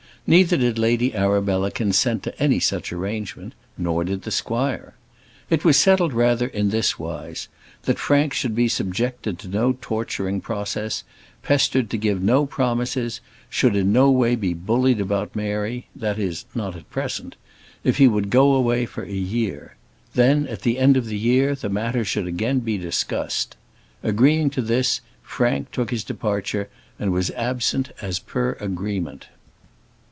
[0.27, 4.93] Neither did Lady Arabella consent to any such arrangement, nor did the squire.
[5.49, 7.47] It was settled rather in this wise:
[7.83, 11.03] that Frank should be subjected to no torturing process,
[11.41, 13.19] pestered to give no promises,
[13.49, 17.35] should in no way be bullied about Mary that is, not at present
[17.83, 19.75] if he would go away for a year.
[20.13, 23.57] Then, at the end of the year, the matter should again be discussed.
[24.03, 29.25] Agreeing to this, Frank took his departure, and was absent as per agreement.